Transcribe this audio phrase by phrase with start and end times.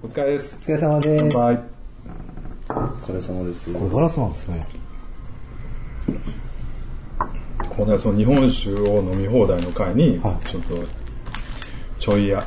[0.00, 0.60] お疲れです。
[0.62, 1.24] お疲れ様です。
[1.24, 1.64] こ乾杯。
[2.68, 2.72] お
[3.04, 3.72] 疲れ様です。
[3.72, 4.66] れガラスなんですね。
[7.68, 10.76] この間その日本酒を飲み放題の会には、ちょっと、
[11.98, 12.46] ちょいや、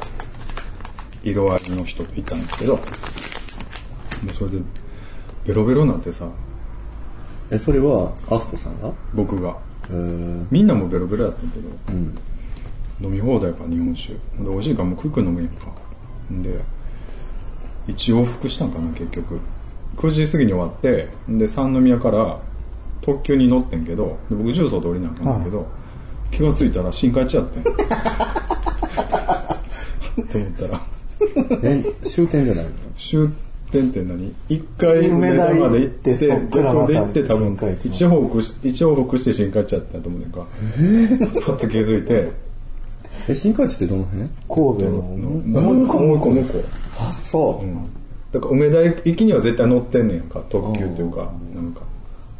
[1.25, 2.82] 色合いの人といたんですけど、も
[4.29, 4.60] うそれで、
[5.46, 6.29] ベロベロになってさ、
[7.50, 8.93] え、それは、アスコさんが？
[9.14, 9.57] 僕が。
[9.89, 12.18] えー、みんなもベロベロやったんやけど、うん。
[13.02, 14.14] 飲み放題か日本酒。
[14.14, 15.65] で、美味しいからもうクイック飲めんやんか。
[16.32, 16.61] で、
[17.88, 19.40] 一往復したんかな、結局。
[19.98, 22.40] 9時過ぎに終わって、で、三宮から
[23.02, 25.68] 特急に乗ってんけど、で僕重曹で降りなきゃなんだけど、
[26.32, 27.64] 気がついたら新海地やってん。
[30.28, 30.82] と思ったら、
[31.64, 32.72] え、終点じゃないの？
[32.98, 33.30] 終
[33.72, 34.34] 点って何？
[34.50, 40.45] 一回梅田まで行って、そっからまたで行って多分一往復し、一往復して新海地やったと思うねんか。
[41.45, 42.32] パッと気づいて、
[43.28, 44.23] え、新海地ってどの辺？
[44.23, 45.02] 神戸の、
[45.64, 46.60] もう一個、もう一個、もう一個。
[47.10, 48.34] あ、そう。
[48.34, 51.82] だから梅田行きには絶対乗ってんねんか特急というかなんか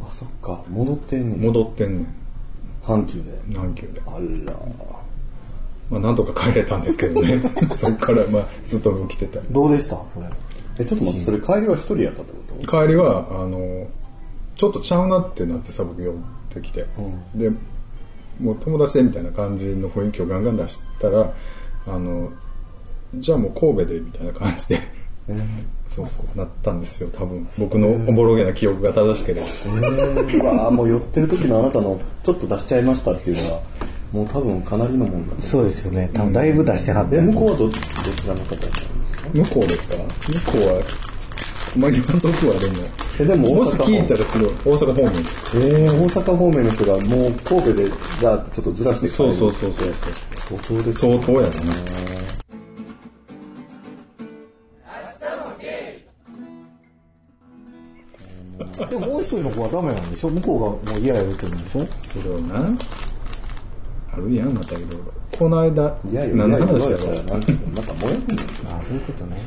[0.02, 0.64] あ、そっか。
[0.70, 1.42] 戻ってんねん。
[1.42, 2.08] 戻ってんねん
[2.84, 3.24] 阪急で。
[3.48, 4.12] 南急であ
[4.46, 4.54] ら。
[5.90, 7.42] まあなんとか帰れたんですけどね
[7.76, 9.98] そっからまあずっと起きてたどうでした？
[10.14, 10.28] それ。
[10.80, 12.86] え、ちょっと待って、それ帰りは一人やったってこと？
[12.86, 13.88] 帰りはあの
[14.56, 16.24] ちょっとちゃうなってなってさ僕呼ん
[16.56, 16.86] できて、
[17.36, 17.52] で
[18.40, 21.34] もう友達でみたいな感じの雰囲気をガンガン出したら
[21.88, 22.30] あの
[23.16, 24.80] じゃあもう神戸でみたいな感じで。
[25.88, 27.48] そうそうなったんですよ多分。
[27.58, 29.48] 僕のおぼろげな記憶が正しければ。
[29.48, 33.62] うわーもう寄ってる時のあなたのちょっと出しちゃいましたっていうのは、
[34.12, 36.10] もう多分かなりのもんだと思そうですよね。
[36.14, 37.10] 多分だいぶ出してはっう。
[37.12, 37.18] て。
[37.18, 37.82] え、向こうはど、どち
[38.28, 39.96] らの方だったんですか向こうですか？
[39.98, 40.84] 向こうは
[41.78, 42.74] まあ言わんとくわでも
[43.20, 45.12] え、でももし大阪聞いたらすごい大阪方面。
[45.14, 47.86] ですえー、大阪方面の人がもう神戸で、
[48.20, 49.94] じゃあちょっとずらして帰るそうそうそうそう
[50.60, 51.48] 相当です相当やな
[58.90, 60.30] でももう一人の子はダメなんでしょ？
[60.30, 61.86] 向こうがもう嫌や言うてるんでしょ？
[61.98, 62.56] それをな
[64.14, 64.98] あるやんまたいろいろ。
[65.38, 68.40] この間いやいや、何の話いややろいやなんかまた燃えるねん。
[68.74, 69.38] ああ、そういうことね。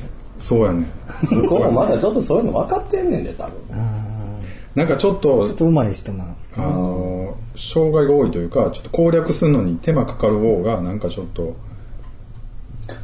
[0.40, 0.86] そうやねん。
[1.30, 3.52] 向こうもまだちょっとそういうの分かってんねんで、多分。
[4.74, 11.54] なんかちょっちょっとと上手い人なんですあかの障害が多いというかちょっと攻略するのに手間かかる方がなんかちょっと。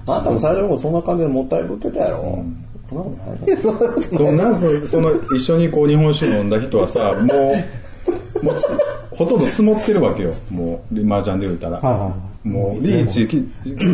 [0.06, 2.44] あなたも最初の頃そんな感じでもったいぶってたやろ。
[2.90, 4.02] そんなことない。
[4.02, 7.54] そんなその一緒にこう日本酒飲んだ人はさも
[8.42, 8.58] うもう
[9.10, 12.00] ほとんど積もってるわけよもう麻雀で言うたら、はい。
[12.00, 12.48] はい。
[12.48, 13.26] もうリーチ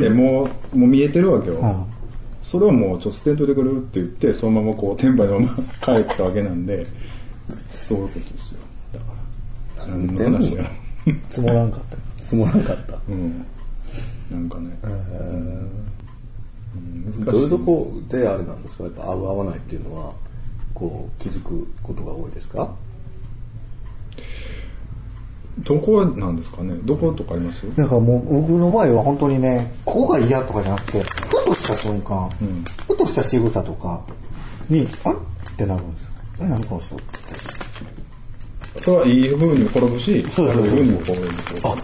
[0.01, 1.75] でもうもう見えてるわけよ、はい。
[2.43, 3.47] それをもうちょっと捨てんとい。
[3.49, 5.63] てくれるって言ってそのままこう転売のまま
[5.95, 6.85] 帰ったわけなんで
[7.75, 8.05] そうい。
[8.05, 8.61] うことですよ
[8.93, 9.07] だか
[9.79, 10.71] ら何の話や
[11.29, 12.25] 積もらんかった。
[12.25, 12.99] 積もらなかった。
[13.09, 13.47] うん
[14.31, 15.69] なんかね、うん
[17.25, 18.85] どういうとこであれなんですか？
[18.85, 20.13] やっぱ合う合わないっていうのは、
[20.75, 22.69] こう気づくことが多いですか？
[25.61, 26.75] どこなんですかね？
[26.85, 27.67] どことかあります？
[27.77, 32.29] だからもう僕の場合は本当にね、ここが嫌とかじゃなくて、ふとした瞬間、
[32.87, 34.01] ふとした仕草とか
[34.69, 35.19] に、あれっ
[35.57, 36.11] てなるんですよ。
[36.41, 36.97] え、何この人？
[38.81, 41.27] それはいい風に転ぶしそうそうそう悪い風にも転ぶ
[41.65, 41.75] あ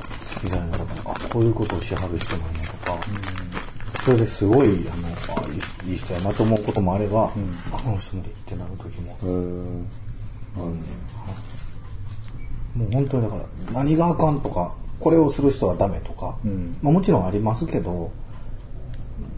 [0.44, 0.66] みたいな。
[1.06, 2.98] あ、こういうことをしはる人なんやとか、
[4.04, 5.12] それですごい、あの、あ
[5.86, 7.26] いい人やなと思うこともあれば、
[7.72, 9.86] あ、この人無理ってなる時も、うーん。
[12.74, 13.42] もう本当にだから、
[13.72, 18.10] 何があかんとか、これをする人はダメとか、んまあ、もちろんありますけど、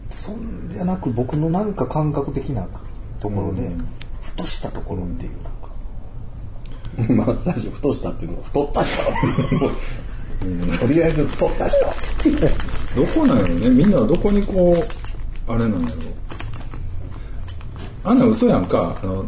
[0.09, 2.67] そんじゃなく僕のなんか感覚的な
[3.19, 3.71] ところで、
[4.23, 5.31] ふとしたところっていう
[7.07, 8.95] なんか、まあ最初太したっていうのは太った人。
[10.79, 11.77] とりあえず太った人。
[12.95, 13.69] どこなんやろね。
[13.69, 14.73] みんなはどこにこ
[15.47, 15.95] うあれなんやろ。
[18.03, 18.97] あんな嘘やんか。
[19.03, 19.25] あの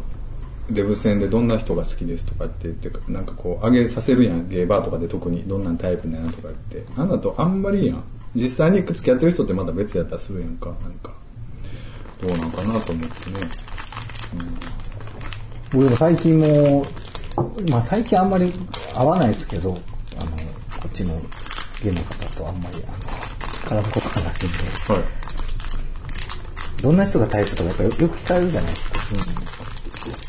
[0.69, 4.49] デブ戦でどんな人が好きですとかって言ってなんかこう上げさせるやん。
[4.49, 5.43] ゲーバーとかで特に。
[5.43, 6.91] どんなタイプなんやとか言って。
[6.97, 8.03] あんなとあんまりやん。
[8.35, 10.67] 実際に付き合ってる人ってまだ別やったりするやんか。
[10.67, 11.11] なんか。
[12.21, 13.39] どうなんかなと思ってね。
[15.71, 16.83] 僕でも最近も、
[17.69, 18.51] まあ最近あんまり
[18.95, 19.77] 会わないですけど、
[20.19, 21.21] あの、こっちの
[21.83, 23.16] 芸の方とあんまり、あの、
[23.67, 24.47] 絡むことがないんで、
[24.93, 24.99] は
[26.79, 26.81] い。
[26.81, 28.97] どんな人がタイプとかやっぱよよく聞かれるじゃないですか。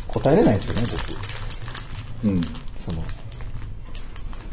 [0.08, 0.82] 答えれないですよね、
[2.22, 2.30] 僕。
[2.30, 2.42] うん。
[2.42, 3.04] その、マ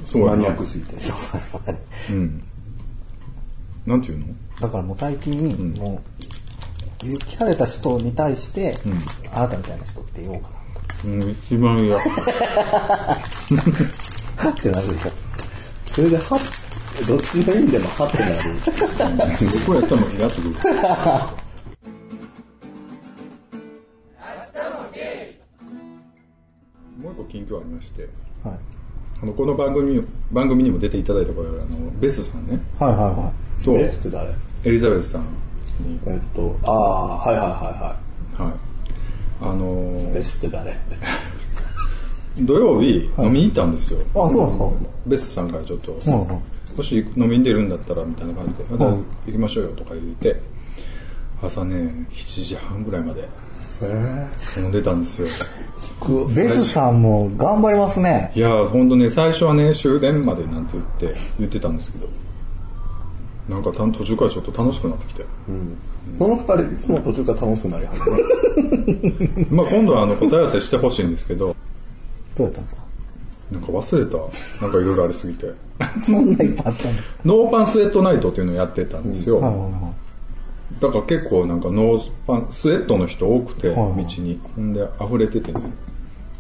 [0.02, 0.96] ニそうやなアックすぎて。
[2.10, 2.14] う。
[2.14, 2.44] ん。
[3.86, 4.26] なんていうの？
[4.60, 6.02] だからもう最近、も
[7.02, 8.76] う、聞かれた人に対して、
[9.32, 10.50] あなたみたいな人って言おうか
[11.06, 11.98] うん一番嫌。
[11.98, 12.04] な。
[12.04, 13.18] は
[14.50, 15.12] ってなるでしょ。
[15.88, 16.38] それで、は
[17.04, 18.36] どっちの意味でもハッてなる。
[19.52, 20.48] どこやったのイラつく。
[26.98, 28.08] もう一個近況ありまして、
[28.44, 28.54] はい、
[29.22, 30.02] あのこの番組
[30.32, 32.60] 番組にも出ていただいたこれあのベスさんね。
[32.80, 33.32] はいはいは
[33.62, 33.64] い。
[33.64, 34.34] とベスって誰？
[34.64, 35.22] エリザベスさん
[35.82, 36.00] に。
[36.08, 37.98] えっとああはいはいは
[38.38, 38.50] いはい。
[38.50, 38.54] はい。
[39.42, 40.76] あのー、ベスって誰？
[42.40, 44.70] 土曜日飲みに行ったんですよ、はい、あそうなんですか？
[45.08, 46.42] ベスさんからちょっと、うんうん。
[46.76, 50.40] もし飲みに出るんだったらみたいな感じで、またはい行きましょうよとか言って、
[51.42, 51.76] 朝ね、
[52.12, 53.28] 7時半ぐらいまで
[54.58, 55.28] 飲んでたんですよ。
[56.36, 62.08] ベスさんも頑張りますねいやー、ほんとね、最初はね、終電までなんて言って、言ってたんですけど、
[63.50, 65.26] なんかた途中からちょっと楽しくなってきて。
[66.20, 69.38] この二人、いつも途中から楽しくなりはる？
[69.38, 69.48] ね。
[69.52, 71.56] まあ今度はあの答え合わせしてほしいんですけど、
[72.36, 72.85] どうやったんですか？
[73.52, 74.18] なんか忘れた。
[74.66, 75.52] なんかいろいろありすぎて。
[76.06, 77.16] そんないっぱいあったんですか？
[77.26, 79.36] ノーパンスウェットナイトっていうのをやってたんですよ。
[79.40, 79.94] はいはいは
[80.82, 84.40] だから結構なんかノーパン、スウェットの人多くて、はいはい道に。
[84.56, 85.62] ほんで溢れててね、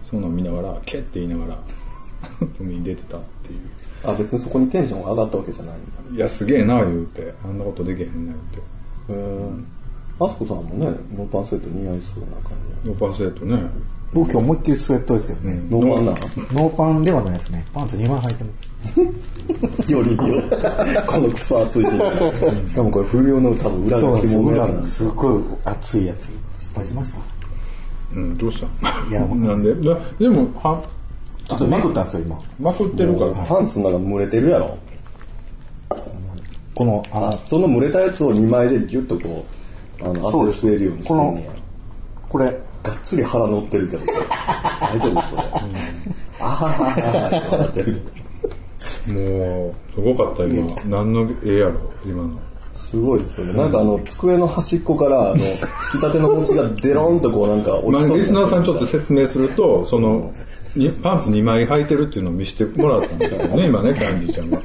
[0.04, 1.58] そんなん見ながら、ケッて言いながら、
[2.60, 3.60] 海に出てたっていう。
[4.04, 5.80] あ、別にそこにテンションが上がったわけじゃないん
[6.10, 6.16] だ。
[6.16, 7.34] いや、すげえな、言うて。
[7.44, 9.14] あんなことできへんな、言うて。
[9.14, 9.50] へえ。
[10.20, 10.86] あすこさんもね、
[11.16, 12.90] ノーパンスウェット似合いそうな感じ。
[12.90, 13.60] ノーパンスウェットね。
[14.16, 16.06] い僕今日思いっきりスウェットですけどね、ノーパン。
[16.06, 17.66] なノーパンではないですね。
[17.74, 18.52] パンツ2枚履いてま
[19.84, 19.92] す。
[19.92, 20.42] よりによ。
[21.06, 21.86] このクソ暑い。
[22.66, 24.38] しかもこれ冬用の多分裏がそうです。
[24.38, 25.04] 裏紐のやつなんです。
[25.04, 25.16] のす。
[25.16, 26.30] っごい熱いやつ
[26.60, 27.20] 失敗しました
[28.16, 30.82] うん、どうしたいやなんででも、は、
[31.50, 32.14] ちょっとめくったんです。
[32.14, 33.34] よ今まくってるから。
[33.34, 34.78] パンツの中蒸れてるやろ。
[36.74, 39.46] このああ、その蒸れたやつを2枚でギュッとこ
[40.02, 41.52] う、あの、汗を吸えるようにしてんねや。
[42.30, 45.42] これがっつり腹乗ってるけど、大丈夫それ。
[46.40, 46.68] あはは
[47.50, 48.02] ははってる。
[49.08, 50.76] もう、すごかった今。
[50.86, 52.40] 何の絵やろ、今の。
[52.76, 53.54] すごいですよね。
[53.54, 55.42] なんかあの、机の端っこから、あの、つ
[55.94, 60.32] きたての餅がデロンとこうなんか落まあ、ちそうリスナーさんちょっと説明すると、その、
[60.76, 64.62] にパンツ2枚履いてるっていうのを見せてもらったんですよね、 今ね、カンジちゃんが。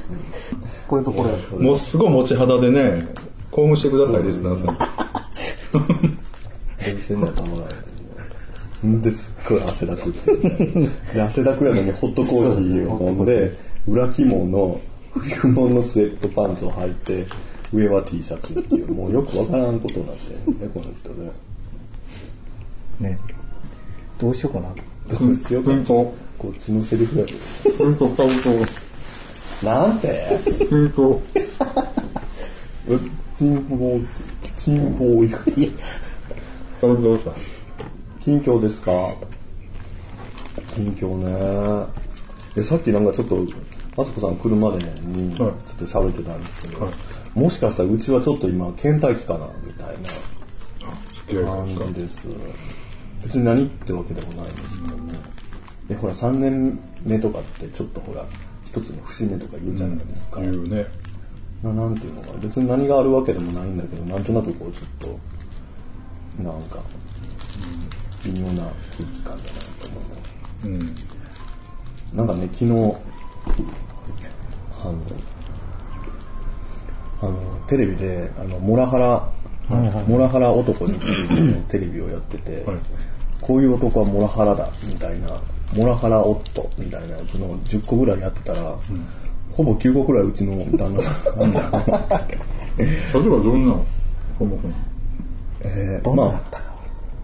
[0.87, 3.07] これとこれもうすごい持ち肌でね、
[3.49, 4.77] 興奮してください、リスナーさん。
[8.87, 10.31] んですっごい汗だくって。
[10.31, 10.33] い
[10.73, 10.89] うね。
[11.13, 13.55] で、汗だくやのにホットコーヒーを飲んで、
[13.87, 14.79] 裏肝の
[15.13, 17.25] 冬物のスウェットパンツを履いて、
[17.73, 21.31] 上は T シャツっていう、もうよくわからんことになってるね、この人ね。
[22.99, 23.19] ね。
[24.19, 24.73] どうしようかな。
[25.19, 27.39] どうしようかうんと、こっちのセリフやけど。
[29.63, 30.27] なんて？
[30.71, 31.19] うんと、う
[33.37, 34.07] チンポー、
[34.55, 35.71] チンポー、買う。
[36.81, 37.31] とどうした？
[38.21, 38.91] 近況ですか？
[40.75, 41.87] 近況ね。
[42.55, 43.45] でさっきなんかちょっと、
[43.97, 46.93] あすこさん来るまでに、ちょはいっと喋ってたんですけど、はい
[47.33, 49.87] もしかしたらうちはちょっと今、倦怠期かな、みたい
[51.41, 52.27] な感じです。
[53.23, 55.13] 別に何ってわけでもないんですけどね。
[55.87, 58.25] で、ほら、3年目とかってちょっとほら、
[58.65, 60.41] 一つの節目とか言うじゃないですか。
[60.41, 60.85] 言うね。
[61.63, 65.09] ななんていうのかな別に何があるわけでもないんだけどなんとなくこうちょっ
[66.37, 66.79] となんか、
[68.25, 69.37] 微妙な空気感だな
[69.79, 70.15] と思いま
[70.59, 70.69] すう。
[72.15, 72.17] ん。
[72.17, 72.71] なんかね昨日
[74.81, 74.93] あの
[77.21, 77.33] あの
[77.67, 79.31] テレビであのモラハラ、
[80.07, 82.77] モラハラ男についてのテレビをやってて、はい。
[83.39, 85.39] こういう男はモラハラだみたいな
[85.75, 88.75] モラハラ夫みたいなやつの10個ぐらいやってたら、
[89.51, 91.39] ほぼ9個ぐらいうちの旦那さん。
[91.39, 91.69] なんだよ
[92.77, 93.75] 例えばどんな
[94.39, 94.75] 項目なの？
[95.63, 96.70] えーまあ、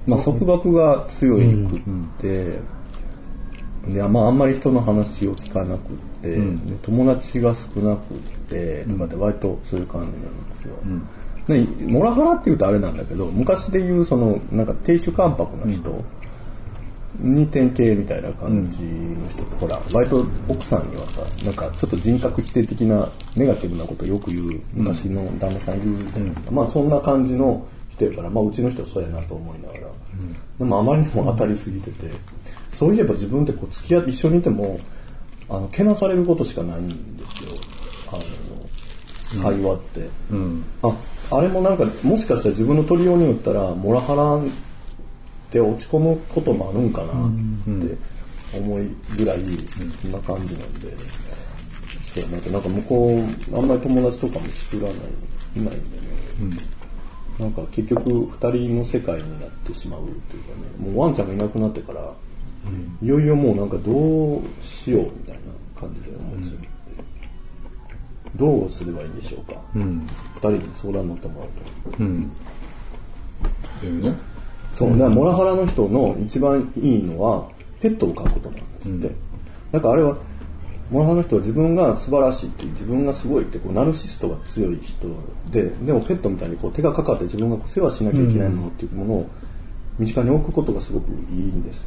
[0.08, 1.80] まあ、束縛が強いくっ
[2.20, 2.60] て、
[3.88, 6.42] でまあ、あんまり人の話を聞かなくって、で
[6.82, 8.18] 友達が少なくっ
[8.50, 10.76] て、とかで割とそういう感じなんですよ。
[11.48, 16.04] でモラハラっていうとあれなんだけど昔で言うそのなんか亭主関白な人
[17.20, 27.66] に典型みたいな感じの人って、ほら割と奥さんにはさなんかちょっと人格否定的なネガティブなことをよく言う昔の旦那さん言うじゃないですか、まあそんな感じの
[27.98, 29.80] 人やから、まあ、うちの人はそうやなと思いながら、
[30.60, 32.10] でもあまりにも当たりすぎてて。
[32.78, 34.80] そういえば自分ってこう付き合って一緒にいても
[35.50, 37.50] あのけなされることしかないんですよ。
[38.12, 40.08] あの会話って、
[40.84, 40.96] あ
[41.36, 44.48] あれもなんかもしかしたら自分の取りようによったらモラハラっ
[45.50, 47.14] て落ち込むこともあるんかなっ
[47.88, 47.98] て
[48.60, 48.88] 思い
[49.18, 49.40] ぐらい
[50.00, 50.94] そんな感じなんで、
[52.14, 53.08] そうなんかなんか向こ
[53.52, 54.96] うあんまり友達とかも作らない
[55.56, 56.58] いないんでね、
[57.40, 60.50] なんか結局二人の世界になってしまうというか
[60.86, 62.12] ねもうワンちゃんがいなくなってから、
[63.02, 65.42] いよいよもうなんかどうしようみたいな
[65.80, 66.60] 感じで思うんですよ、
[68.36, 70.08] どうすればいいんでしょうか、うん。
[70.36, 71.50] 二人に相談に乗ってもらう
[71.92, 72.04] と。
[72.04, 72.32] うん。
[73.78, 74.14] っていうね。
[74.74, 77.50] そう、だからモラハラの人の一番いいのは、
[77.82, 79.12] ペットを飼うことなんですって、
[79.72, 80.18] だからあれは
[80.90, 85.08] モラハラの人は自分が素晴らしいって自分がすごいってこうナルシストが強い人
[85.52, 89.30] ででもペットみたいにこう手がかかって自分がこう世話しなきゃいけないものっていうものを
[90.00, 91.86] 身近に置くことがすごくいいんです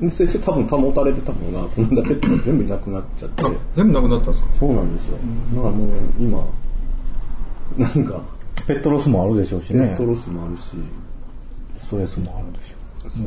[0.00, 3.42] て、でそれで多分保たれてたものがこの間ペットが全部いなくなっちゃって。
[3.74, 4.52] 全部なくなったんですか？
[4.60, 5.18] そうなんですよ。
[5.54, 6.46] だからもう今
[7.76, 8.22] なんか
[8.66, 9.88] ペットロスもあるでしょうしね。
[9.88, 10.06] ペット。
[10.06, 10.62] ロスもあるし、
[11.82, 12.74] ストレスもあるでしょ
[13.06, 13.10] う。
[13.10, 13.24] そう。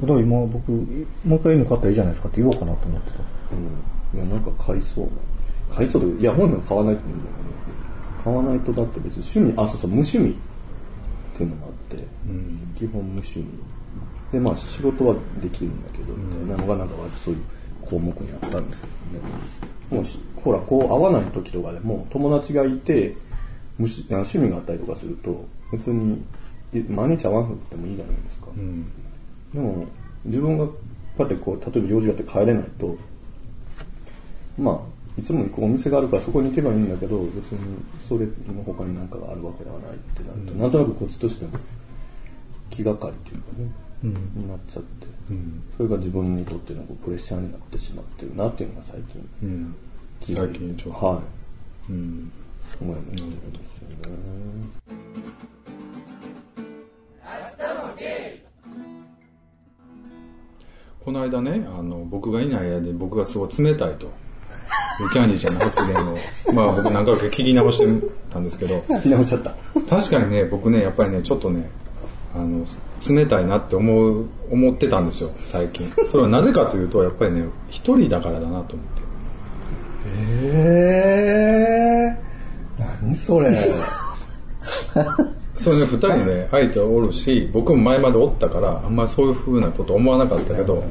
[0.00, 3.18] だから今僕、もう一回犬飼ったらいいじゃないですかって言おうかなと思ってた。
[3.18, 3.24] うん、
[4.14, 5.04] いやなんか買いそう。
[5.70, 6.14] な買いそう。
[6.14, 10.34] でいや本人は買わないって言うんだけど買わないとだって別に趣味あそうそう無趣味っ
[11.36, 12.04] ていうのもあって、
[12.78, 13.46] 基本無趣味。
[14.30, 17.40] でまあ仕事はできるんだけどみたいなのがなんか割とそういう
[17.82, 19.20] 項目にあったんですよね。
[19.90, 23.14] もうしほらこう会わない時とかでも友達がいて
[23.78, 26.22] 無し趣味があったりとかすると別に
[26.72, 28.84] い毎日会わなくてもいいじゃないですか、うん。
[29.52, 29.86] でも
[30.24, 30.72] 自分がこ
[31.18, 32.96] うやってこう例えば用事があって帰れないと
[34.62, 37.58] まあいつも行くお店があるからそこに行けばいいんだけど別に
[38.08, 41.50] それの他に何かがあるわけではないってなると、なんとなくこっちとしても
[42.70, 45.06] 気がかりというかね、になっちゃって、
[45.76, 49.74] それが自分にとってのこうプレッシャーになってしまってるなっていうのが最近うん。
[50.20, 51.20] 最近ちょっとは
[51.88, 51.92] い。
[51.92, 52.32] うん。
[52.80, 53.96] 思いましたんですよね。
[61.04, 64.08] この間ねあの僕がいない間に僕がすごい冷たいと
[65.12, 66.16] キャンディーちゃんの発言を
[66.54, 67.86] まあ僕何回か聞き直して
[68.30, 69.54] たんですけど聞き直しちゃった。
[69.88, 71.70] 確かにね僕ねやっぱりねちょっとね
[72.34, 72.64] あの
[73.08, 79.02] 冷たいなって思う思ってたんですよ最近それはなぜかというとやっぱりね一人だからだなと思って
[80.04, 83.54] えー、何それ。
[85.56, 90.82] そうね二人ね相手おるし僕も前までおったからあんまりそういうふうなこと思わなかったけど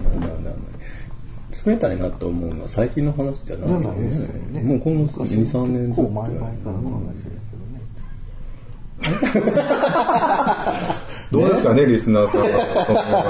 [1.66, 3.70] 冷たいなと思うのは最近の話じゃない。
[3.70, 4.62] よね。
[4.62, 7.82] もうこの2、3年ず前々からの話ですけどね。
[11.32, 12.42] どうですかねリスナーさん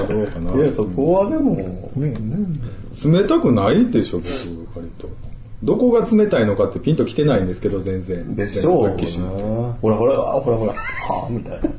[0.08, 0.54] どうかな。
[0.56, 1.56] いや、そこはでも、
[1.96, 5.10] 冷たくないでしょ僕割と。
[5.64, 8.36] どこが冷たいのかってピンときてないんですけど全然。
[8.36, 8.98] でしょう。
[9.82, 11.70] ほらほら、あほらほら、はぁ、みたいな。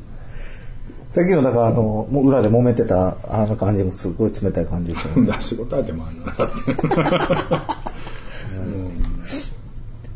[1.12, 5.36] さっきのだからあの、もう裏で揉めてたあの感じもすごい冷たい感じですよね。
[5.40, 6.24] 仕事相手もあん。
[6.24, 6.42] なって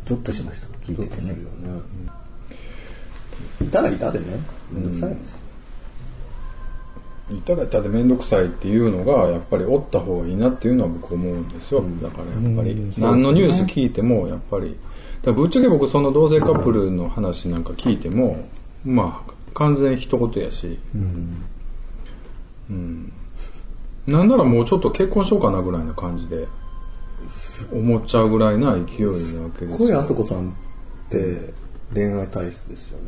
[0.06, 0.68] ちょっとしました。
[0.86, 1.36] 聞いててね。
[3.60, 4.24] いたらいたでね、
[4.72, 5.38] めんどくさいです。
[7.30, 14.70] いたらいたで面倒くさいっていうのがやっぱりおった方がいいなっていうのは僕思うんですよ、だからやっぱり何のニュース聞いてもやっぱり。
[14.70, 14.78] だか
[15.26, 18.48] らぶっちゃけ僕その同性カップルの話なんか聞いても
[18.82, 20.78] まあ完全一言やし。
[22.70, 23.12] うん、
[24.06, 26.46] なんならもうちょっと結婚しようかなぐらいな感じで。
[27.72, 30.52] 思っちゃうぐらいな勢いなわけです小あそこさんっ
[31.10, 31.52] て
[31.92, 33.04] 恋愛体質ですよね。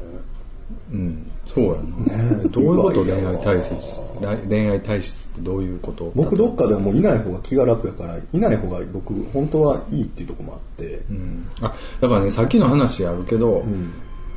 [0.91, 4.01] うん、そうやな、どういうこと恋愛体質？
[4.49, 6.11] 恋愛体質ってどういうこと？
[6.17, 11.49] 僕どっかではもういない方が気が楽やから、いない方が僕本当はいいっていうところもあって、うん。
[11.61, 13.65] あだからねさっきの話あるけど、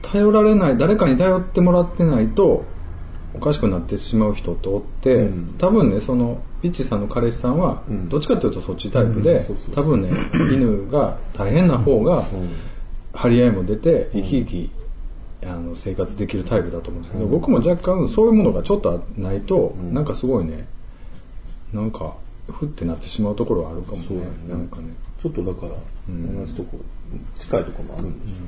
[0.02, 2.66] 頼られない誰かに頼ってもらってないと
[3.34, 5.56] おかしくなってしまう人っておって、うん。
[5.58, 8.10] 多分ねそのピッチさんの彼氏さんは、ん。
[8.10, 10.10] どっちかというとそっちタイプで、多分ね
[10.54, 12.26] 犬が大変な方が、
[13.14, 14.72] 張り合いも出て生き生き、
[15.44, 20.68] あの生活できるタイプだと思うんですけど、僕も若干そういうものがちょっとないと、なんかすごいね
[21.74, 22.16] なんか
[22.48, 24.04] ふってなってしまうところはあるかもね。
[24.16, 24.22] ね。
[24.50, 24.94] なんかね。
[25.22, 25.74] ちょっとだから
[26.10, 26.80] 同じとこ、
[27.38, 28.46] 近いところもあるんですよね。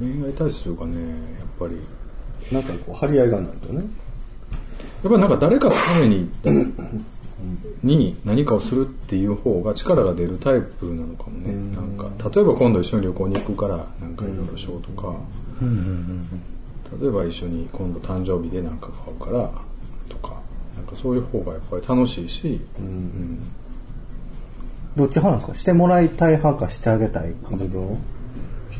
[0.00, 1.14] 恋愛体質というかねやっ
[1.58, 1.76] ぱり。
[2.50, 3.80] なんかこう張り合いがないとね。
[3.80, 3.86] やっ
[5.02, 6.28] ぱりなんか誰かのために
[7.84, 15.14] に何かをするっていう方が力が出るタイプなのかもね、なんか例えば今度一緒に旅行に行くからなんかいろいろしようとか、
[17.00, 19.50] 例えば一緒に今度誕生日で何か買うから
[20.08, 20.40] とか。
[20.76, 22.60] なんかそういう方がやっぱり楽しいし、
[24.96, 25.54] どっち派なんですか？
[25.54, 27.50] してもらいたい派かしてあげたいか。
[27.50, 27.98] 自分を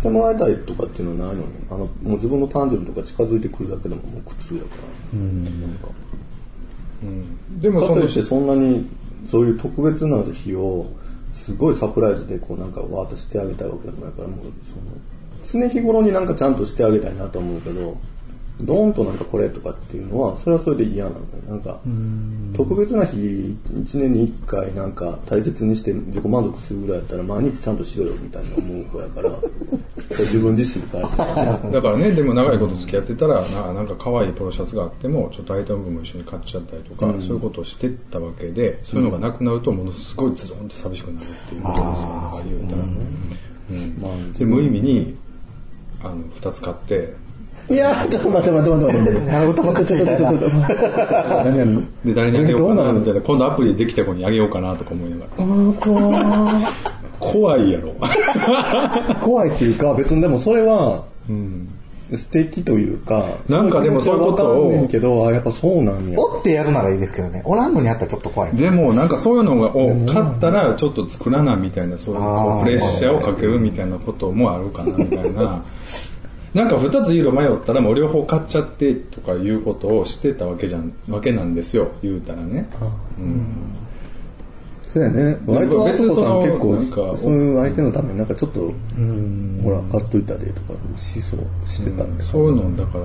[0.01, 4.67] してもらいたいとかっていうのはないのに、あの、もう自分の誕生日とか近づいてくるだけでももう苦痛やか
[5.13, 5.19] ら。
[5.19, 5.89] なんか
[7.03, 8.87] うん、でもそといってそんなに
[9.31, 10.87] そういう特別な日を
[11.33, 14.39] すごいサプライズでこうなんかわーっとしてあげたいわけでもないからもう
[15.49, 17.97] その常日頃になんかちゃんとしてあげたいなと思うけど
[18.65, 21.23] ドーンとなんかこれとかっていうのは、それはそれで嫌なのよ。
[21.49, 21.81] なんか、
[22.57, 29.31] 特別な日、1年に1回なんか大切にして自己満足するぐらいやったら毎日ちゃんとしろよみたいな思う子やから、
[30.11, 31.17] 自分自身に対して。
[31.73, 42.83] だからね、でも長いこと付き合ってたら、ななんか可愛いポロシャツがあっても、ちょっとアイテムも一緒に買っちゃったりとか、そういうことをしてったわけで、そういうのがなくなると、ものすごいズドンと寂しくなるっていうことですよ、だから言うたら。
[42.83, 45.15] うんまあで、無意味に、
[46.03, 47.15] あの、二つ買って、
[47.71, 49.27] いやー、ちょっと待って待って待って待って。
[49.27, 50.33] なるほど、口みたいな。
[50.33, 55.27] 何々で、誰にあげようかな、みたいな、今度アプリでできた子にあげようかなとか思いなが
[56.61, 56.73] ら。
[57.21, 57.95] 怖いやろ。
[59.23, 61.05] 怖いっていうか、別にでもそれは、
[62.17, 66.19] 素敵というか、なんかでもそういうことをけど、あ、やっぱそうなんや。
[66.19, 67.43] おってやるならいいですけどね。
[67.45, 75.63] おらんのにあったらちょっと怖いでも、なんかそういうのが、を買ったらちょっと作らなみたいな、そういうプレッシャーをかけるみたいなこともあるかな、みたいな。
[76.55, 82.69] なんか二つ色迷ったらもう両方買っちゃってとかいうことをしてたわけじゃん、わけなんですよ、言うたらね。
[83.19, 83.47] うん
[84.93, 85.39] そうやね。
[85.47, 88.73] 割とあそこさん結構なんか、そういう相手のためになんかちょっと、
[89.63, 92.25] ほら、買っといたでとかしそうしてたんで。
[92.25, 93.05] そういうのだから、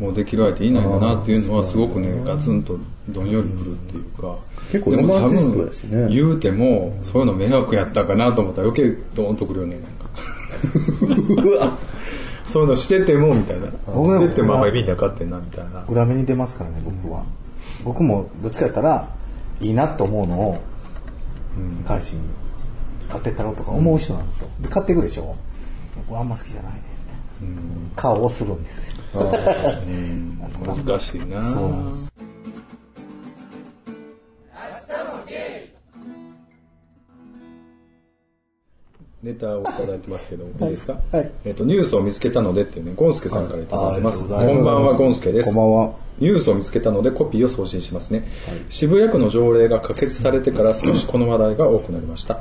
[0.00, 2.78] もうできる相手いないんだなっていうのはすごくね、ガツンと
[3.10, 4.36] どんよりくるっていうか。
[4.72, 11.42] 結構でもロマン言うても、そういうの迷惑やったかなと思ったら余計ドーンとくるよね、なんか。
[11.42, 11.76] うわ
[12.58, 13.68] そういうのしてても、みたいな。
[13.86, 15.84] 僕しててもあんまり見にゃかってんな、みたいな。
[15.88, 17.22] 裏目に出ますからね、僕は。
[17.84, 19.08] 僕もどっちかやったら、
[19.60, 20.60] いいなと思うのを、
[21.86, 22.22] 彼氏に
[23.08, 24.48] 買ってったろうとか思う人なんですよ。
[24.60, 25.36] で、買っていくでしょ
[26.08, 26.80] これあんま好きじゃないね。
[27.40, 28.94] みたいな顔をするんですよ。
[30.84, 32.27] 難しいなそうなんです。
[39.22, 44.28] ネタをいただいてますけど、いいですか、はいえっ、と、ニュースを見つけたのでっていうね、ゴンスケさんからいただいてます。
[44.28, 45.46] こんばんは、ゴンスケです。
[45.46, 45.92] こんばんは。
[46.20, 48.28] ニュースを見つけたのでコピーを送信しますね。
[48.70, 52.40] 渋谷区の条例が可決されてから少しこの話題が多くなりました。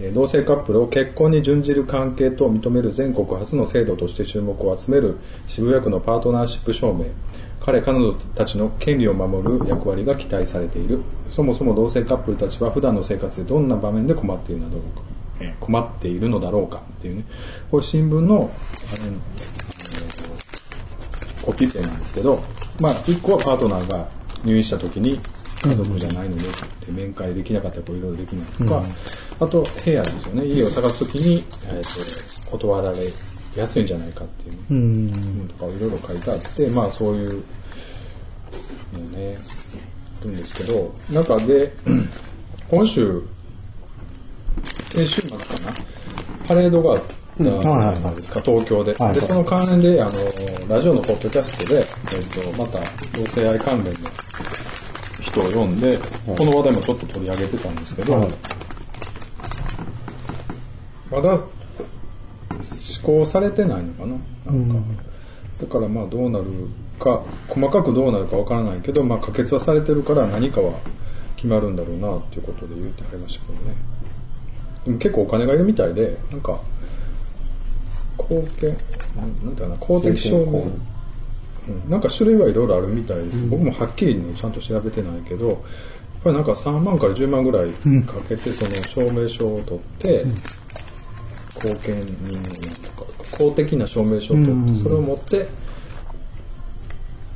[0.00, 7.06] えー同性カップルを結婚に準じる関係と認める全国初の制度として注目を集める渋谷区のパートナーシップ証明。
[7.60, 11.00] 彼彼女たちの権利を守る役割が期待されている。
[11.28, 15.11] そもそも同性カップルたちは普段の生活でどんな場面で困っているのだろうか。
[15.42, 17.24] えー困っているのだろうかっていうね。
[17.70, 18.50] これ新聞の、
[18.92, 19.12] あの
[21.42, 22.42] コピペなんですけど、
[22.80, 24.08] まあ、一個はパートナーが
[24.44, 25.18] 入院した時に
[25.62, 26.46] 家族じゃないのでっ
[26.86, 28.82] て面会できなかったらこういろいろできないとか、
[29.40, 30.46] あと部屋ですよね。
[30.46, 32.98] 家を探す時に、えーと断られ
[33.56, 37.42] やすいんじゃないかっていうね、とかいろいろ書いてあって、まあそういう
[38.92, 39.38] のね、
[40.20, 41.72] あるんですけど、中で、
[42.70, 43.22] 今週、
[44.92, 45.36] 先週末か
[45.70, 45.74] な、
[46.46, 48.94] パレードがあったじゃないですか、東京で。
[48.94, 50.12] はいで、その関連で、あの、
[50.68, 52.78] ラジオのポッドキャストで、えっと、また
[53.18, 54.00] 同性愛関連の
[55.20, 58.28] 人を読んで、この話題もちょっと取り上げてたんですけど、
[61.10, 61.38] まだ
[62.62, 64.16] 施行されてないのかな？
[64.52, 65.02] なんか、
[65.60, 66.44] だからまあどうなる
[66.98, 70.72] か細かくどうなるかわからないけど、まあ、可決はされてるから何かは
[71.36, 73.74] 決まるんだろうなっていうことで言ってはりましたけどね
[74.86, 76.60] 結構お金がいるみたいでなんか
[78.16, 78.76] 公権
[79.16, 80.60] なんなんていうかな公的証明。
[80.60, 80.82] うん。
[81.88, 85.58] なんか種類はいろいろあるみたいです、僕もはっきりねちゃんと調べてないけどやっ
[86.24, 87.70] ぱりなんか3万から10万ぐらい
[88.04, 90.24] かけてその証明書を取って、
[91.54, 92.42] 公権人
[92.82, 95.46] とか公的な証明書を取ってそれを持ってっ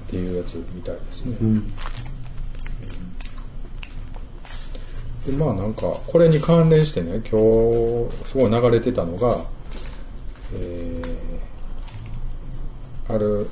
[0.09, 1.37] ていうやつみたいですね、
[5.27, 7.31] でまあなんかこれに関連してね今日
[8.31, 9.45] すごい流れてたのが
[10.55, 13.49] えーある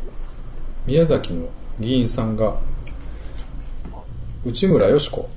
[0.87, 2.57] 宮崎の議員さんが
[4.45, 5.29] 内村よし子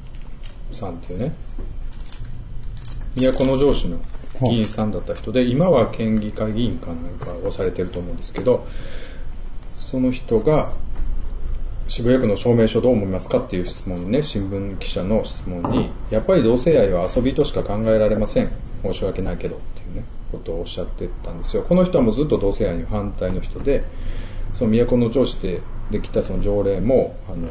[0.72, 1.36] さんっていうね
[3.16, 4.00] 都城市の
[4.42, 8.68] 議員さんだった人で今は県議会議員かなんかをされてると思うんですけど
[9.76, 10.72] その人が
[11.88, 18.50] 渋谷区の証明書どう思いますかっていう質問にね新聞記者の質問にやっぱり同性愛は遊びとしか考えられません。
[18.84, 21.64] 申し訳ないけどっていうねことをおっしゃってたんですよ。
[21.64, 23.84] この人はもうずっと同性愛に反対の人で
[24.56, 27.48] その都城市でできたその条例もあの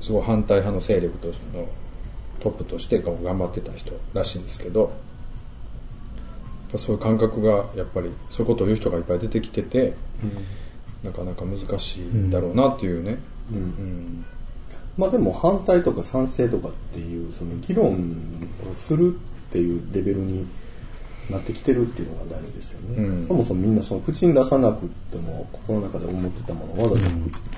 [0.00, 1.66] すごい反対派の勢力としての
[2.40, 4.92] トップとして頑張ってた人らしいんですけど
[6.76, 9.94] そういう感覚がやっぱりそういうことを言う人がいっぱい出てきてて、
[11.02, 13.33] なかなか難しいんだろうなっていうね、うん
[14.96, 17.94] まあでも反対とか賛成とかっていうその議論
[18.70, 19.18] をするっ
[19.50, 20.46] ていうレベルに
[21.30, 23.26] なってきてるっていうのが大事ですよね、うん。
[23.26, 27.10] そもそもみんなその口に出さなくっても心の中で思ってたものをわざと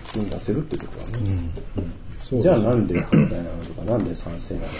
[0.09, 1.51] 口に出せるってことはね、
[2.20, 4.70] そうじゃあなんで反対なのとかなんで賛成なのっ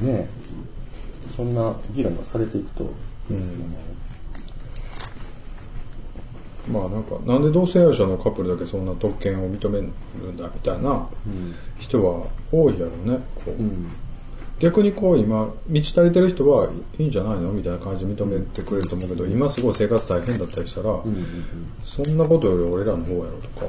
[0.00, 0.10] て、ね。
[0.10, 0.28] え
[1.36, 2.82] そんな議論がされていくと
[3.30, 3.76] いいですよね、
[6.68, 9.86] まあなんかなんで同性愛者のカップルだけそんな特権を認める
[10.32, 11.08] んだみたいな
[11.78, 13.90] 人は多いやろうねこう、うん。
[14.60, 21.00] 逆にこう今満ち足りてる人はいいんじゃないのみたいな感じで認めてくれると思うけど今すごい生活大変だったりしたら、
[21.84, 23.66] そんなことより俺らの方やろとか、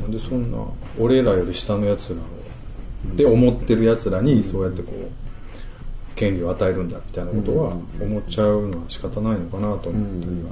[0.00, 0.58] なんでそんな
[0.98, 10.50] 俺らより下のやつらを、で思ってるやつらにそうやってこう権利を与えるんだみたいなことは思っちゃうのは仕方ないのかなと思ったりは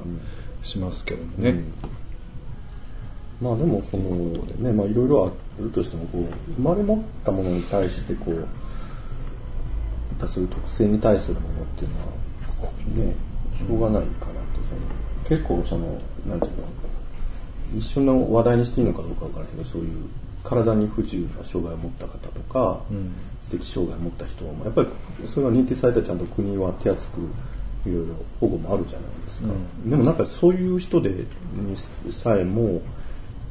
[0.61, 1.63] しますけどもね。
[3.41, 4.05] まあでもその
[4.59, 8.45] ねまあいろいろあるとしてもこう生まれ持ったものに対してこうま
[10.19, 13.15] たそういう特性に対するものっていうのはね
[13.57, 14.81] しょうがないかなってその
[15.27, 16.67] 結構そのなんていうの
[17.77, 20.05] 一緒の話題にしていいのかどうかわからないけどそういう
[20.43, 22.81] 体に不自由な障害を持った方とか、
[23.43, 24.89] 知的障害を持った人はやっぱり
[25.27, 27.19] それが認定されたらちゃんと国は手厚く
[27.85, 29.09] いろいろ保護もあるじゃない
[29.41, 31.25] ですか、でもなんかそういう人でに
[32.11, 32.81] さえも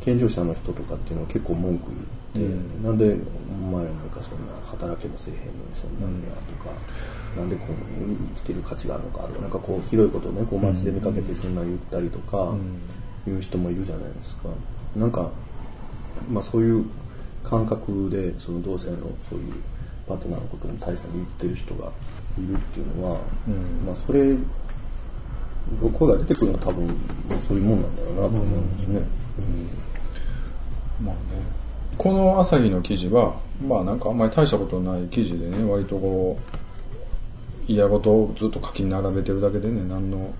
[0.00, 1.90] 健常者の人とかっていうのは結構文句
[2.34, 3.16] 言って、なんで
[3.50, 6.70] お前らなんかそんな働けもせえへんのにそんなんやとか、
[7.36, 7.74] なんでこう
[8.34, 12.54] 生きてる価値があるのかとかなんかこうひどいことをねこう街で見かけてそんな言ったりとか、
[13.26, 14.48] いう人もいるじゃないですか。
[14.96, 15.30] なんか
[16.30, 16.84] まあそういう
[17.44, 18.96] 感覚でその同性の
[19.28, 19.52] そういう
[20.06, 21.90] パートナーのことに対して言ってる人が
[22.38, 23.20] いるっていうのは、
[23.86, 24.36] まあそれ
[25.92, 26.86] 声が出てくるのは多分
[27.28, 29.00] まあそういうもんなんだろうなと思うんですね。
[31.02, 31.20] まあね、
[31.96, 33.34] この朝日の記事は、
[33.66, 36.38] まあなんかあんまり大したことない記事でね、割とこ
[37.68, 40.34] う、嫌事をずっと書き並べてるだけでね、何の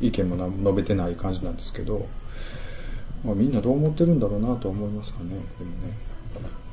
[0.00, 2.06] 意見もな述べてない感じなんですけど、
[3.24, 6.08] まあみんなどう思ってるんだろうなと思いますかね、でもね。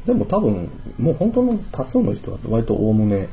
[0.06, 3.28] でも多分もう本当の多数の人は割とおおむね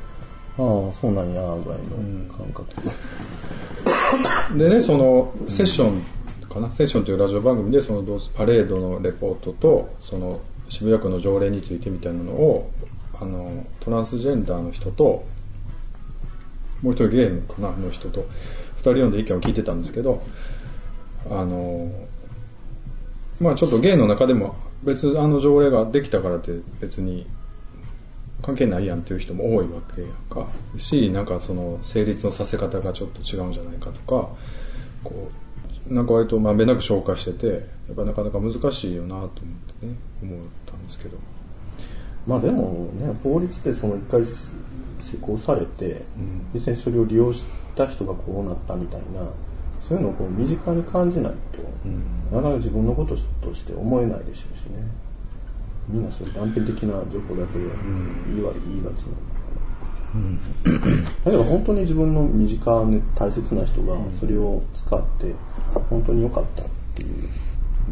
[0.56, 0.64] ああ
[0.98, 2.64] そうなんやぐらいの感覚、
[4.56, 6.02] でね、そのセッション
[6.48, 8.02] かな、セッションというラジオ番組でその
[8.34, 12.70] パレードのレポートとその渋谷区の条例についてみたいなのを
[13.20, 15.24] あのトランスジェンダーの人と
[16.82, 17.70] もう一人ゲームかな？
[17.70, 18.26] の人と
[18.76, 20.22] 二人読んで意見を聞いてたんですけど
[21.30, 21.90] あの
[23.40, 27.26] まあちょっとゲイの中でも別あの条例ができたからって別に
[28.42, 30.48] 関係ないやんっていう人も多いわけやんか。
[30.76, 34.28] しなんかその成立のさせ方がちょっと違うんじゃないかとか
[35.04, 35.30] こ
[35.90, 37.54] うなんか割とまんべんなく紹介しててや
[37.92, 39.30] っぱなかなか難しいよなと思っ
[39.80, 41.16] てね思ったんですけど。
[42.26, 46.02] まあでもね法律でその一回施行されて、
[46.54, 47.42] 実際にそれを利用し
[47.74, 49.26] た人がこうなったみたいな
[49.88, 51.60] そういうのをこう身近に感じないと、
[52.36, 54.86] なかなか自分のこととして思えないでしょうしね
[55.88, 57.64] みんなそういう断片的な情報だけで
[58.28, 59.32] 言いわ言いがちなのか
[60.14, 60.78] な、
[61.24, 65.34] だけど本当に自分の身近で大切な人がそれを使って
[65.90, 67.28] 本当に良かったっていう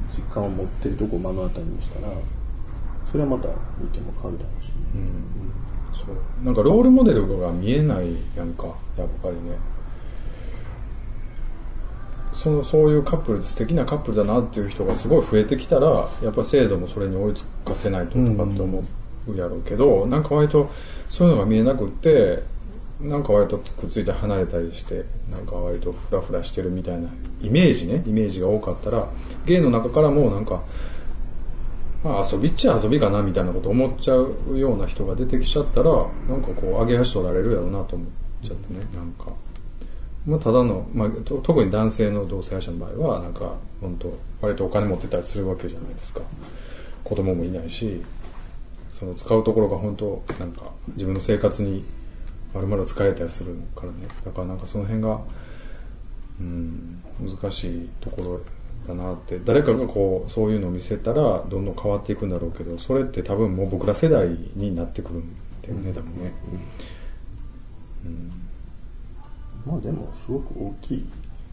[0.08, 2.08] 実感を持ってるとこを目の当たりにしたら
[3.10, 3.48] それはまた
[3.80, 4.68] 見ても変わるだろうし。
[4.68, 4.72] ね、
[5.92, 6.44] そう。
[6.44, 9.56] なんかロールモデルが見えないやんかやっぱりね
[12.32, 18.84] そのそういうカップルで素敵なカップルだなっていう人がすごい増えてきたらやっぱ制度もそれに追いつかせないととかって思
[19.28, 20.70] うやろうけど、なんか割と
[21.08, 22.42] そういうのが見えなくって
[23.00, 27.08] なんか割とくっついて離れたりしてなんか割とフラフラしてるみたいな
[27.40, 29.08] イメージねイメージが多かったら
[29.46, 30.62] ゲイの中からもなんか
[32.04, 35.90] まあ遊びっちゃ遊びかなみたいなこと思っちゃうような人が出てきちゃったら
[36.28, 38.08] なんかこう上げ足取られるやろうなと思っ
[38.46, 39.32] ちゃってねなんか、
[40.26, 46.20] まあ、ただの、まあ、特に男性の同性愛者の場合はなんか本当割とお金持ってたりするわけじゃないですか。
[47.04, 48.02] 子供もいないし
[48.90, 51.84] その使うところが本当なんか自分の生活に
[52.52, 54.08] まるまる使えたりするからね。
[54.24, 55.20] だからなんかその辺が
[56.40, 58.40] うん難しいところ
[58.86, 59.40] だなって。
[59.44, 66.32] 誰かがこうそういうのを見せたらどんどん変わっていくんだろうけどそれって多分もう僕ら世代になってくるんだよね多分ね、
[69.66, 71.06] まあでもすごく大きい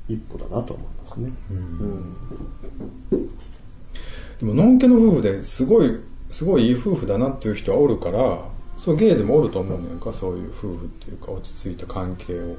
[0.09, 1.31] 一歩だなと思いますね。
[1.51, 2.15] うん。
[4.39, 8.41] でものんけの夫婦ですごいすごいいい夫婦だなっていう人はおるから
[8.77, 12.57] そうゲイでもおると思うねんかそういう夫婦っていうか落ち着いた関係を。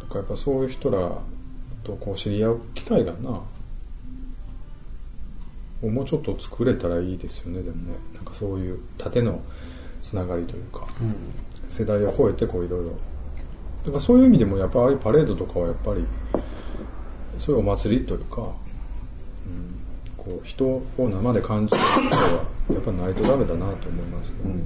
[0.00, 1.12] だからやっぱそういう人ら
[1.84, 3.42] とこう知り合う機会がな。
[5.80, 7.94] もうちょっと作れたらいいですよねでもね。
[8.12, 9.40] なんかそういう縦の
[10.02, 10.88] つながりというか、
[11.68, 12.92] 世代を超えてこういろいろ
[13.88, 16.04] だからそういう意味でもやっぱりパレードとかはやっぱり
[17.38, 18.52] そういうお祭りというか、うん、
[20.16, 22.22] こう人を生で感じることは
[22.70, 24.62] やっぱないとダメだなと思いますけどね、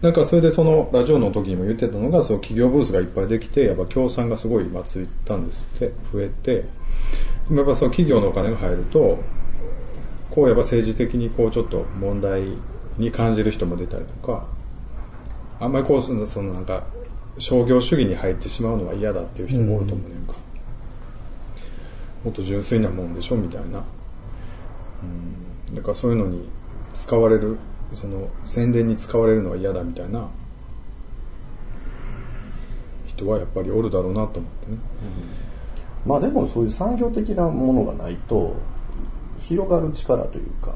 [0.00, 6.64] なんかそれでそのラジオの時にも言ってたのがその企業ブースがいっぱいできてやっぱ協賛がすごい今ついたんですって増えてで
[7.50, 9.18] もやっぱその企業のお金が入ると
[10.30, 12.44] こうやっぱ政治的にこうちょっと問題
[12.96, 14.46] に感じる人も出たりとか
[15.60, 16.82] あんまりこうそのなんか
[17.38, 20.34] 商業主義に入ってしまうのは嫌だっていう人もおると思うねんか、
[22.24, 23.84] もっと純粋なもんでしょみたいな、
[25.68, 26.48] うん、だからそういうのに
[26.94, 27.58] 使われる
[27.92, 30.28] その宣伝に使われるのは嫌だみたいな。
[33.16, 34.78] 人はやっぱりおるだろうなと思ってね、
[36.04, 38.56] まあでもそういう産業的なものがないと
[39.38, 40.72] 広がる力というか、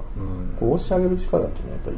[0.58, 1.96] こう押し上げる力っていうのはやっぱり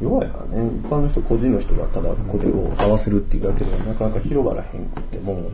[0.00, 0.66] 弱いからね。
[0.66, 5.50] 一般の人個人の人がただこれを合わせるっていうだけではなかなか広がらへんくっても、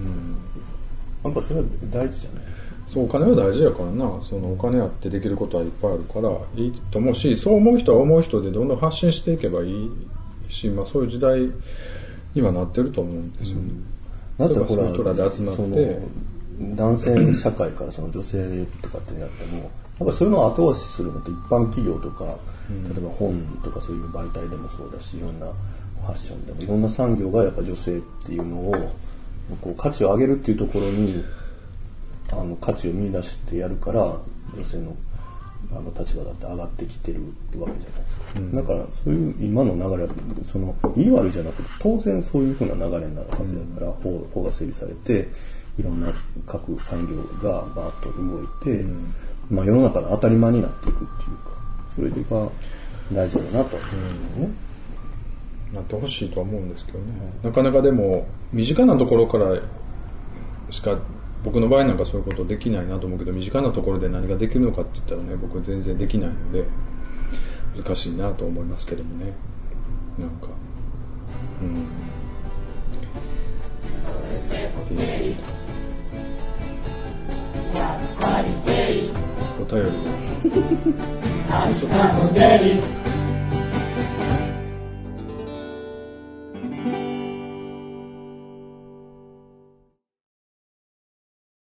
[1.25, 2.45] やっぱそれは大事じゃない？
[2.87, 4.21] そうお金は大事やからな。
[4.23, 9.91] そのお金あってできることはいっぱいあるからいいと思うしそう思う人は思う人でどんどん発信していけばいい
[10.49, 11.49] し、まあ、そういう時代
[12.35, 13.63] にはなってると思うんですよね、
[14.39, 15.63] だってほらそういう人らで集まって。
[15.63, 15.77] その
[16.77, 19.65] 男性社会からその女性とかってやってもや
[20.05, 22.37] っぱそういうのを後押しするのって一般企業とか、
[22.71, 28.73] 例えば本とかそういう媒体でもそうだしいろんなファッションでもいろんな産業がやっぱ女性っていうのを
[29.61, 31.25] こう価値を上げるっていうところに
[32.31, 34.01] あの価値を見出してやるから
[34.55, 34.97] 女性の
[35.71, 37.21] あの立場だって上がってきてる
[37.59, 40.11] わけじゃないですか、だからそういう今の流れは
[40.45, 45.29] そのいい悪いじゃなくて当然そういうふうな流れになるはずだから、法法が整備されて
[45.79, 46.13] いろんな
[46.47, 47.17] 各産業
[47.49, 48.85] がバーッと動いて、
[49.51, 51.62] まあ、世の中の当たり前になっていくっていうか
[51.97, 52.49] それが
[53.13, 53.77] 大事だなと
[54.39, 54.57] うん。
[55.75, 57.05] なってほしいとは思うんですけどね、
[57.43, 59.59] なかなかでも身近なところから
[60.71, 60.99] しか
[61.43, 66.65] 僕の場合なんかそういうことできないなと思うけど身近なところで何ができるのかって言ったらね僕全然できないので
[67.75, 69.33] 難しいなと思いますけどもね。
[70.19, 70.49] なんか。
[71.63, 71.87] うん。
[79.65, 81.22] ってい
[81.53, 83.02] うお便り